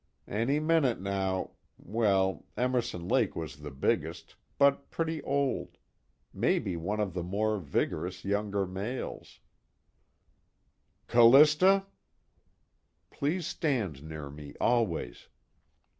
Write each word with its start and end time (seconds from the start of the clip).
Any 0.27 0.59
minute 0.59 0.99
now 0.99 1.51
well, 1.77 2.47
Emerson 2.57 3.07
Lake 3.07 3.35
was 3.35 3.57
the 3.57 3.69
biggest, 3.69 4.33
but 4.57 4.89
pretty 4.89 5.21
old; 5.21 5.77
maybe 6.33 6.75
one 6.75 6.99
of 6.99 7.13
the 7.13 7.21
more 7.21 7.59
vigorous 7.59 8.25
younger 8.25 8.65
males 8.65 9.41
"Callista" 11.05 11.85
_Please 13.11 13.43
stand 13.43 14.01
near 14.01 14.31
me 14.31 14.55
always! 14.59 15.27